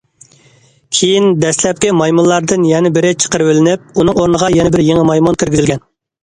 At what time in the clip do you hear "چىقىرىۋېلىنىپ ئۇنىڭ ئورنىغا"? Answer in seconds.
3.25-4.51